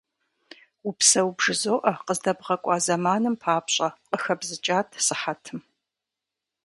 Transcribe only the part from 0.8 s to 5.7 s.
Упсэу бжызоӀэ, къыздэбгъэкӀуа зэманым папщӀэ,- къыхэбзыкӀат сыхьэтым.